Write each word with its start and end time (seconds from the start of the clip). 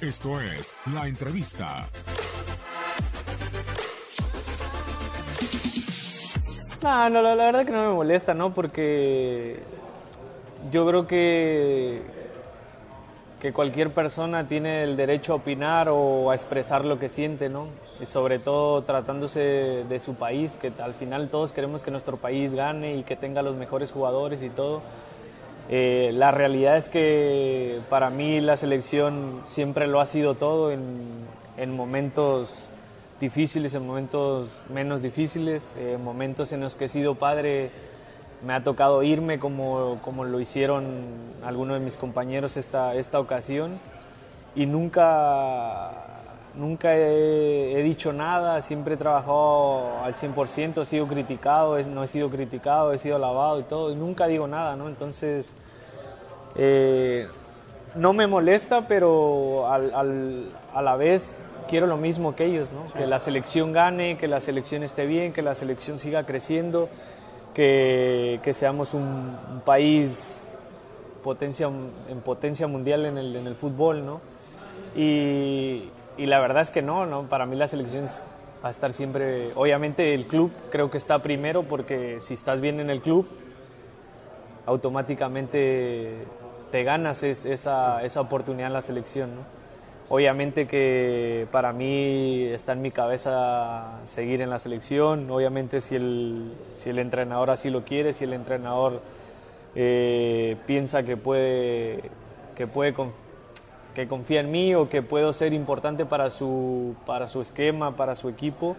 Esto 0.00 0.40
es 0.40 0.74
La 0.92 1.06
Entrevista. 1.06 1.86
No, 6.82 7.08
no, 7.08 7.22
la, 7.22 7.34
la 7.34 7.44
verdad 7.46 7.64
que 7.64 7.72
no 7.72 7.88
me 7.88 7.94
molesta, 7.94 8.34
¿no? 8.34 8.52
Porque 8.52 9.60
yo 10.70 10.86
creo 10.86 11.06
que, 11.06 12.02
que 13.40 13.52
cualquier 13.52 13.92
persona 13.92 14.46
tiene 14.46 14.82
el 14.82 14.96
derecho 14.96 15.32
a 15.32 15.36
opinar 15.36 15.88
o 15.88 16.30
a 16.30 16.34
expresar 16.34 16.84
lo 16.84 16.98
que 16.98 17.08
siente, 17.08 17.48
¿no? 17.48 17.68
Y 18.00 18.06
sobre 18.06 18.38
todo 18.38 18.82
tratándose 18.82 19.84
de 19.88 20.00
su 20.00 20.14
país, 20.16 20.58
que 20.60 20.72
al 20.82 20.92
final 20.94 21.30
todos 21.30 21.52
queremos 21.52 21.82
que 21.82 21.90
nuestro 21.90 22.16
país 22.18 22.52
gane 22.52 22.96
y 22.96 23.04
que 23.04 23.16
tenga 23.16 23.40
los 23.42 23.56
mejores 23.56 23.92
jugadores 23.92 24.42
y 24.42 24.50
todo. 24.50 24.82
Eh, 25.70 26.10
la 26.14 26.30
realidad 26.30 26.76
es 26.76 26.88
que 26.88 27.80
para 27.88 28.10
mí 28.10 28.40
la 28.40 28.56
selección 28.56 29.42
siempre 29.46 29.86
lo 29.86 30.00
ha 30.00 30.06
sido 30.06 30.34
todo 30.34 30.70
en, 30.72 31.24
en 31.56 31.74
momentos 31.74 32.68
difíciles, 33.20 33.74
en 33.74 33.86
momentos 33.86 34.48
menos 34.68 35.00
difíciles, 35.00 35.74
en 35.78 36.02
momentos 36.02 36.52
en 36.52 36.60
los 36.60 36.74
que 36.74 36.86
he 36.86 36.88
sido 36.88 37.14
padre. 37.14 37.70
Me 38.44 38.52
ha 38.52 38.62
tocado 38.62 39.02
irme 39.02 39.38
como, 39.38 39.98
como 40.02 40.24
lo 40.24 40.38
hicieron 40.38 40.84
algunos 41.44 41.78
de 41.78 41.84
mis 41.84 41.96
compañeros 41.96 42.56
esta, 42.58 42.94
esta 42.94 43.18
ocasión. 43.18 43.78
Y 44.54 44.66
nunca, 44.66 46.13
nunca 46.56 46.94
he, 46.96 47.78
he 47.78 47.82
dicho 47.82 48.12
nada, 48.12 48.60
siempre 48.60 48.94
he 48.94 48.96
trabajado 48.96 49.98
al 50.02 50.14
100%, 50.14 50.82
he 50.82 50.84
sido 50.84 51.06
criticado, 51.06 51.78
he- 51.78 51.84
no 51.84 52.02
he 52.02 52.06
sido 52.06 52.30
criticado, 52.30 52.92
he 52.92 52.98
sido 52.98 53.16
alabado 53.16 53.60
y 53.60 53.64
todo, 53.64 53.90
y 53.92 53.96
nunca 53.96 54.26
digo 54.26 54.46
nada, 54.46 54.76
¿no? 54.76 54.88
Entonces, 54.88 55.52
eh, 56.56 57.26
no 57.94 58.12
me 58.12 58.26
molesta, 58.26 58.86
pero 58.88 59.68
al- 59.70 59.94
al- 59.94 60.48
a 60.74 60.82
la 60.82 60.96
vez 60.96 61.40
quiero 61.68 61.86
lo 61.86 61.96
mismo 61.96 62.34
que 62.34 62.44
ellos, 62.46 62.72
¿no? 62.72 62.84
Que 62.92 63.06
la 63.06 63.18
selección 63.18 63.72
gane, 63.72 64.16
que 64.16 64.28
la 64.28 64.40
selección 64.40 64.82
esté 64.82 65.06
bien, 65.06 65.32
que 65.32 65.42
la 65.42 65.54
selección 65.54 65.98
siga 65.98 66.24
creciendo, 66.24 66.88
que, 67.54 68.40
que 68.42 68.52
seamos 68.52 68.94
un, 68.94 69.02
un 69.02 69.60
país 69.64 70.36
potencia, 71.22 71.66
en 71.68 72.20
potencia 72.24 72.66
mundial 72.66 73.06
en 73.06 73.16
el, 73.18 73.36
en 73.36 73.46
el 73.46 73.54
fútbol, 73.54 74.04
¿no? 74.04 74.20
Y, 74.96 75.88
y 76.16 76.26
la 76.26 76.40
verdad 76.40 76.62
es 76.62 76.70
que 76.70 76.82
no, 76.82 77.06
¿no? 77.06 77.22
Para 77.24 77.46
mí 77.46 77.56
la 77.56 77.66
selección 77.66 78.04
va 78.64 78.68
a 78.68 78.70
estar 78.70 78.92
siempre, 78.92 79.50
obviamente 79.54 80.14
el 80.14 80.26
club 80.26 80.50
creo 80.70 80.90
que 80.90 80.98
está 80.98 81.18
primero 81.20 81.64
porque 81.64 82.20
si 82.20 82.34
estás 82.34 82.60
bien 82.60 82.80
en 82.80 82.90
el 82.90 83.00
club, 83.00 83.26
automáticamente 84.66 86.24
te 86.70 86.84
ganas 86.84 87.22
es- 87.22 87.44
esa, 87.44 88.02
esa 88.02 88.20
oportunidad 88.20 88.68
en 88.68 88.72
la 88.72 88.80
selección, 88.80 89.34
¿no? 89.36 89.40
Obviamente 90.10 90.66
que 90.66 91.46
para 91.50 91.72
mí 91.72 92.44
está 92.44 92.72
en 92.72 92.82
mi 92.82 92.90
cabeza 92.90 94.00
seguir 94.04 94.42
en 94.42 94.50
la 94.50 94.58
selección, 94.58 95.30
obviamente 95.30 95.80
si 95.80 95.96
el, 95.96 96.52
si 96.74 96.90
el 96.90 96.98
entrenador 96.98 97.48
así 97.50 97.70
lo 97.70 97.84
quiere, 97.84 98.12
si 98.12 98.24
el 98.24 98.34
entrenador 98.34 99.00
eh, 99.74 100.56
piensa 100.66 101.02
que 101.04 101.16
puede, 101.16 102.10
que 102.54 102.66
puede 102.66 102.92
que 103.94 104.08
confía 104.08 104.40
en 104.40 104.50
mí 104.50 104.74
o 104.74 104.88
que 104.88 105.02
puedo 105.02 105.32
ser 105.32 105.52
importante 105.52 106.04
para 106.04 106.30
su, 106.30 106.94
para 107.06 107.26
su 107.26 107.40
esquema, 107.40 107.96
para 107.96 108.14
su 108.14 108.28
equipo, 108.28 108.76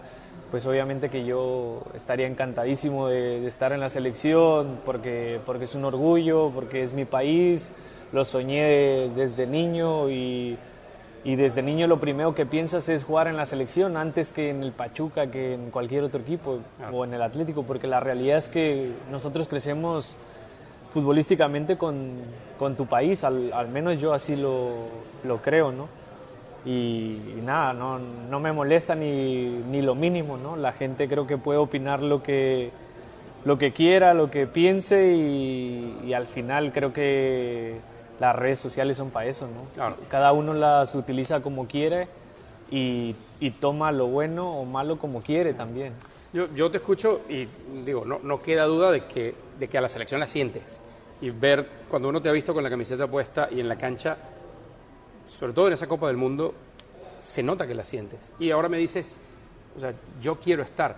pues 0.52 0.66
obviamente 0.66 1.10
que 1.10 1.26
yo 1.26 1.82
estaría 1.94 2.28
encantadísimo 2.28 3.08
de, 3.08 3.40
de 3.40 3.48
estar 3.48 3.72
en 3.72 3.80
la 3.80 3.90
selección 3.90 4.80
porque, 4.86 5.40
porque 5.46 5.64
es 5.64 5.76
un 5.76 5.86
orgullo, 5.86 6.52
porque 6.54 6.84
es 6.84 6.94
mi 6.94 7.06
país, 7.06 7.72
lo 8.12 8.24
soñé 8.24 9.10
desde 9.16 9.48
niño 9.48 10.10
y, 10.10 10.58
y 11.24 11.36
desde 11.36 11.64
niño 11.64 11.88
lo 11.88 12.00
primero 12.00 12.36
que 12.36 12.46
piensas 12.46 12.88
es 12.90 13.04
jugar 13.04 13.28
en 13.28 13.36
la 13.36 13.46
selección 13.46 13.98
antes 13.98 14.32
que 14.32 14.52
en 14.52 14.62
el 14.64 14.72
Pachuca, 14.74 15.32
que 15.32 15.56
en 15.56 15.72
cualquier 15.72 16.04
otro 16.04 16.22
equipo 16.22 16.60
o 16.94 17.04
en 17.04 17.14
el 17.14 17.22
Atlético, 17.22 17.64
porque 17.64 17.88
la 17.88 18.00
realidad 18.00 18.38
es 18.38 18.48
que 18.48 18.92
nosotros 19.12 19.48
crecemos 19.48 20.16
futbolísticamente 20.96 21.78
con, 21.78 22.14
con 22.58 22.78
tu 22.78 22.86
país, 22.86 23.26
al, 23.26 23.52
al 23.52 23.68
menos 23.68 24.00
yo 24.00 24.14
así 24.14 24.38
lo, 24.38 24.70
lo 25.26 25.42
creo, 25.42 25.74
¿no? 25.74 25.90
Y, 26.66 27.20
y 27.38 27.42
nada, 27.44 27.74
no, 27.74 28.00
no 28.00 28.40
me 28.40 28.54
molesta 28.54 28.96
ni, 28.96 29.50
ni 29.70 29.82
lo 29.82 29.94
mínimo, 29.94 30.38
¿no? 30.38 30.56
La 30.56 30.72
gente 30.72 31.10
creo 31.10 31.28
que 31.28 31.38
puede 31.38 31.60
opinar 31.60 32.02
lo 32.02 32.24
que, 32.24 32.72
lo 33.44 33.58
que 33.58 33.74
quiera, 33.74 34.14
lo 34.14 34.32
que 34.32 34.48
piense 34.48 35.12
y, 35.12 36.00
y 36.06 36.14
al 36.14 36.28
final 36.28 36.72
creo 36.72 36.94
que 36.94 37.76
las 38.22 38.34
redes 38.34 38.60
sociales 38.60 38.96
son 38.96 39.10
para 39.10 39.26
eso, 39.26 39.48
¿no? 39.48 39.84
Cada 40.08 40.32
uno 40.32 40.54
las 40.54 40.96
utiliza 40.96 41.42
como 41.42 41.68
quiere 41.68 42.08
y, 42.72 43.16
y 43.42 43.52
toma 43.52 43.92
lo 43.92 44.08
bueno 44.08 44.50
o 44.50 44.64
malo 44.64 44.98
como 44.98 45.22
quiere 45.22 45.54
también. 45.54 45.92
Yo, 46.32 46.48
yo 46.56 46.72
te 46.72 46.78
escucho 46.78 47.20
y 47.28 47.50
digo, 47.86 48.06
no, 48.06 48.20
no 48.24 48.42
queda 48.42 48.64
duda 48.64 48.92
de 48.92 49.04
que, 49.04 49.36
de 49.60 49.68
que 49.68 49.78
a 49.78 49.82
la 49.82 49.90
selección 49.90 50.22
la 50.22 50.28
sientes. 50.28 50.82
Y 51.26 51.30
ver 51.32 51.68
cuando 51.90 52.10
uno 52.10 52.22
te 52.22 52.30
ha 52.30 52.32
visto 52.32 52.54
con 52.54 52.64
la 52.64 52.70
camiseta 52.70 53.08
puesta 53.08 53.50
y 53.52 53.60
en 53.60 53.68
la 53.68 53.76
cancha, 53.76 54.18
sobre 55.28 55.54
todo 55.54 55.68
en 55.68 55.74
esa 55.74 55.88
Copa 55.88 56.08
del 56.08 56.18
Mundo, 56.18 56.54
se 57.20 57.42
nota 57.42 57.66
que 57.66 57.74
la 57.74 57.84
sientes. 57.84 58.32
Y 58.40 58.52
ahora 58.52 58.70
me 58.70 58.78
dices, 58.78 59.16
o 59.76 59.80
sea, 59.80 59.94
yo 60.22 60.40
quiero 60.40 60.62
estar. 60.64 60.98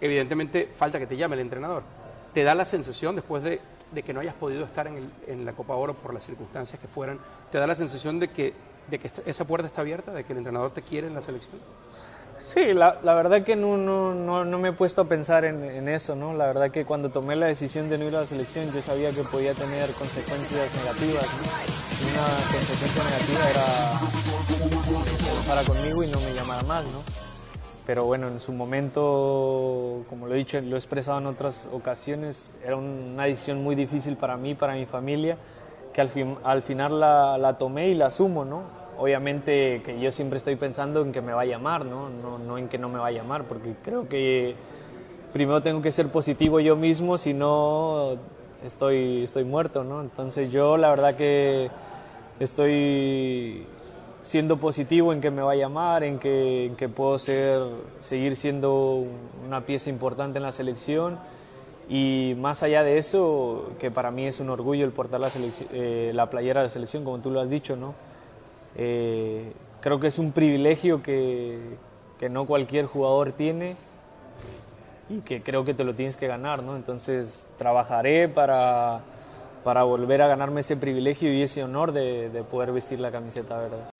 Evidentemente 0.00 0.70
falta 0.74 0.98
que 0.98 1.06
te 1.06 1.16
llame 1.16 1.36
el 1.36 1.40
entrenador. 1.40 1.82
Te 2.34 2.42
da 2.42 2.54
la 2.54 2.64
sensación 2.64 3.16
después 3.16 3.42
de 3.42 3.60
de 3.92 4.02
que 4.02 4.12
no 4.12 4.20
hayas 4.20 4.34
podido 4.34 4.64
estar 4.64 4.86
en, 4.86 5.10
en 5.26 5.44
la 5.44 5.52
Copa 5.52 5.74
Oro 5.74 5.94
por 5.94 6.14
las 6.14 6.24
circunstancias 6.24 6.78
que 6.80 6.86
fueran, 6.86 7.18
¿te 7.50 7.58
da 7.58 7.66
la 7.66 7.74
sensación 7.74 8.20
de 8.20 8.28
que, 8.28 8.54
de 8.88 8.98
que 8.98 9.10
esa 9.26 9.46
puerta 9.46 9.66
está 9.66 9.80
abierta, 9.80 10.12
de 10.12 10.24
que 10.24 10.32
el 10.32 10.38
entrenador 10.38 10.72
te 10.72 10.82
quiere 10.82 11.08
en 11.08 11.14
la 11.14 11.22
selección? 11.22 11.60
Sí, 12.52 12.74
la, 12.74 12.98
verdad 13.14 13.44
que 13.44 13.54
no, 13.54 13.76
no, 13.76 14.12
no, 14.12 14.58
me 14.58 14.70
he 14.70 14.72
puesto 14.72 15.02
a 15.02 15.04
pensar 15.04 15.44
en, 15.44 15.88
eso, 15.88 16.16
¿no? 16.16 16.32
La 16.34 16.46
verdad 16.48 16.72
que 16.72 16.84
cuando 16.84 17.08
tomé 17.10 17.36
la 17.36 17.46
decisión 17.46 17.88
de 17.88 17.96
no 17.96 18.06
ir 18.06 18.16
a 18.16 18.22
la 18.22 18.26
selección 18.26 18.72
yo 18.72 18.82
sabía 18.82 19.10
que 19.10 19.22
podía 19.22 19.54
tener 19.54 19.88
consecuencias 19.92 20.68
negativas, 20.82 21.22
¿no? 21.22 21.46
Una 22.10 22.26
consecuencia 22.50 23.04
negativa 23.04 23.50
era 23.50 23.66
enojara 25.32 25.62
conmigo 25.62 26.02
y 26.02 26.08
no 26.08 26.18
me 26.18 26.32
llamara 26.34 26.62
más, 26.64 26.84
¿no? 26.86 26.98
Pero 27.86 28.04
bueno, 28.06 28.26
en 28.26 28.40
su 28.40 28.52
momento, 28.52 30.02
como 30.08 30.26
lo 30.26 30.34
he 30.34 30.38
dicho, 30.38 30.60
lo 30.60 30.74
he 30.74 30.78
expresado 30.78 31.18
en 31.18 31.26
otras 31.26 31.68
ocasiones, 31.72 32.52
era 32.64 32.74
una 32.76 33.24
decisión 33.26 33.62
muy 33.62 33.76
difícil 33.76 34.16
para 34.16 34.36
mí, 34.36 34.56
para 34.56 34.72
mi 34.74 34.86
familia, 34.86 35.36
que 35.92 36.00
al, 36.00 36.08
fin- 36.08 36.36
al 36.42 36.62
final 36.62 36.98
la, 36.98 37.38
la 37.38 37.56
tomé 37.58 37.90
y 37.90 37.94
la 37.94 38.06
asumo, 38.06 38.44
¿no? 38.44 38.79
Obviamente 39.00 39.80
que 39.82 39.98
yo 39.98 40.10
siempre 40.10 40.36
estoy 40.36 40.56
pensando 40.56 41.00
en 41.00 41.10
que 41.10 41.22
me 41.22 41.32
va 41.32 41.40
a 41.40 41.46
llamar, 41.46 41.86
¿no? 41.86 42.10
No, 42.10 42.38
no 42.38 42.58
en 42.58 42.68
que 42.68 42.76
no 42.76 42.90
me 42.90 42.98
va 42.98 43.06
a 43.06 43.10
llamar, 43.10 43.44
porque 43.44 43.72
creo 43.82 44.06
que 44.06 44.54
primero 45.32 45.62
tengo 45.62 45.80
que 45.80 45.90
ser 45.90 46.08
positivo 46.08 46.60
yo 46.60 46.76
mismo, 46.76 47.16
si 47.16 47.32
no 47.32 48.18
estoy, 48.62 49.22
estoy 49.22 49.44
muerto, 49.44 49.84
¿no? 49.84 50.02
Entonces 50.02 50.52
yo 50.52 50.76
la 50.76 50.90
verdad 50.90 51.14
que 51.14 51.70
estoy 52.40 53.64
siendo 54.20 54.58
positivo 54.58 55.14
en 55.14 55.22
que 55.22 55.30
me 55.30 55.40
va 55.40 55.52
a 55.52 55.56
llamar, 55.56 56.04
en 56.04 56.18
que, 56.18 56.90
puedo 56.94 57.16
ser, 57.16 57.58
seguir 58.00 58.36
siendo 58.36 59.06
una 59.46 59.62
pieza 59.62 59.88
importante 59.88 60.40
en 60.40 60.42
la 60.42 60.52
selección 60.52 61.18
y 61.88 62.34
más 62.36 62.62
allá 62.62 62.82
de 62.82 62.98
eso, 62.98 63.70
que 63.78 63.90
para 63.90 64.10
mí 64.10 64.26
es 64.26 64.40
un 64.40 64.50
orgullo 64.50 64.84
el 64.84 64.92
portar 64.92 65.20
la, 65.20 65.30
eh, 65.72 66.12
la 66.14 66.28
playera 66.28 66.60
de 66.60 66.66
la 66.66 66.70
selección, 66.70 67.02
como 67.02 67.20
tú 67.20 67.30
lo 67.30 67.40
has 67.40 67.48
dicho, 67.48 67.76
¿no? 67.76 67.94
Eh, 68.76 69.52
creo 69.80 70.00
que 70.00 70.06
es 70.06 70.18
un 70.18 70.32
privilegio 70.32 71.02
que, 71.02 71.58
que 72.18 72.28
no 72.28 72.46
cualquier 72.46 72.86
jugador 72.86 73.32
tiene 73.32 73.76
y 75.08 75.20
que 75.20 75.42
creo 75.42 75.64
que 75.64 75.74
te 75.74 75.84
lo 75.84 75.94
tienes 75.94 76.16
que 76.16 76.26
ganar, 76.26 76.62
¿no? 76.62 76.76
Entonces 76.76 77.46
trabajaré 77.58 78.28
para, 78.28 79.00
para 79.64 79.82
volver 79.82 80.22
a 80.22 80.28
ganarme 80.28 80.60
ese 80.60 80.76
privilegio 80.76 81.32
y 81.32 81.42
ese 81.42 81.64
honor 81.64 81.92
de, 81.92 82.30
de 82.30 82.42
poder 82.44 82.72
vestir 82.72 83.00
la 83.00 83.10
camiseta 83.10 83.58
verde. 83.58 83.99